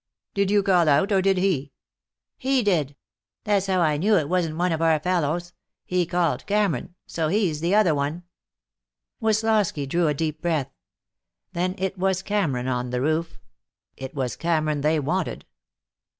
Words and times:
"Did 0.33 0.49
you 0.49 0.63
call 0.63 0.89
out, 0.89 1.11
or 1.11 1.21
did 1.21 1.37
he?" 1.37 1.73
"He 2.35 2.63
did. 2.63 2.95
That's 3.43 3.67
how 3.67 3.81
I 3.81 3.97
knew 3.97 4.15
it 4.15 4.27
wasn't 4.27 4.57
one 4.57 4.71
of 4.71 4.81
our 4.81 4.99
fellows. 4.99 5.53
He 5.85 6.07
called 6.07 6.47
Cameron, 6.47 6.95
so 7.05 7.27
he's 7.27 7.61
the 7.61 7.75
other 7.75 7.93
one." 7.93 8.23
Woslosky 9.21 9.85
drew 9.87 10.07
a 10.07 10.15
deep 10.15 10.41
breath. 10.41 10.71
Then 11.53 11.75
it 11.77 11.99
was 11.99 12.23
Cameron 12.23 12.67
on 12.67 12.89
the 12.89 12.99
roof. 12.99 13.37
It 13.95 14.15
was 14.15 14.35
Cameron 14.35 14.81
they 14.81 14.99
wanted. 14.99 15.45